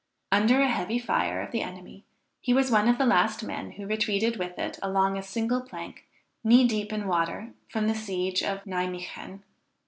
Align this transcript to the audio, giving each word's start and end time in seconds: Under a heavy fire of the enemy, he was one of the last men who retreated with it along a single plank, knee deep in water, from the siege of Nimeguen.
Under 0.31 0.59
a 0.61 0.67
heavy 0.67 0.97
fire 0.97 1.43
of 1.43 1.51
the 1.51 1.61
enemy, 1.61 2.03
he 2.39 2.55
was 2.55 2.71
one 2.71 2.87
of 2.87 2.97
the 2.97 3.05
last 3.05 3.43
men 3.43 3.73
who 3.73 3.85
retreated 3.85 4.37
with 4.37 4.57
it 4.57 4.79
along 4.81 5.15
a 5.15 5.21
single 5.21 5.61
plank, 5.61 6.07
knee 6.43 6.67
deep 6.67 6.91
in 6.91 7.05
water, 7.05 7.53
from 7.69 7.87
the 7.87 7.93
siege 7.93 8.41
of 8.41 8.65
Nimeguen. 8.65 9.43